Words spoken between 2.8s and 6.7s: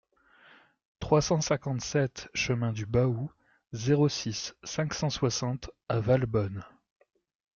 Baou, zéro six, cinq cent soixante à Valbonne